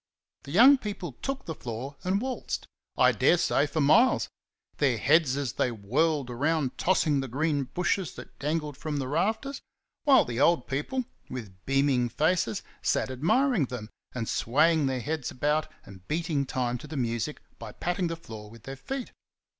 The 0.45 0.51
young 0.51 0.79
people 0.79 1.11
took 1.21 1.45
the 1.45 1.53
floor 1.53 1.95
and 2.03 2.19
waltzed, 2.19 2.65
I 2.97 3.11
dare 3.11 3.37
say, 3.37 3.67
for 3.67 3.81
miles 3.81 4.29
their 4.77 4.97
heads 4.97 5.37
as 5.37 5.53
they 5.53 5.69
whirled 5.71 6.31
around 6.31 6.75
tossing 6.79 7.19
the 7.19 7.27
green 7.27 7.65
bushes 7.65 8.15
that 8.15 8.39
dangled 8.39 8.75
from 8.77 8.97
the 8.97 9.07
rafters; 9.07 9.61
while 10.05 10.25
the 10.25 10.39
old 10.39 10.67
people, 10.67 11.05
with 11.29 11.63
beaming 11.67 12.09
faces, 12.09 12.63
sat 12.81 13.11
admiring 13.11 13.65
them, 13.65 13.91
and 14.15 14.27
swaying 14.27 14.87
their 14.87 15.01
heads 15.01 15.29
about 15.29 15.71
and 15.85 16.07
beating 16.07 16.47
time 16.47 16.79
to 16.79 16.87
the 16.87 16.97
music 16.97 17.39
by 17.59 17.71
patting 17.71 18.07
the 18.07 18.15
floor 18.17 18.49
with 18.49 18.63
their 18.63 18.75
feet. 18.77 19.11